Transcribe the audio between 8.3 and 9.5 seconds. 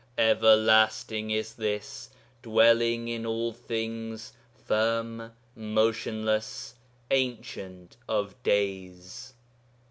days.'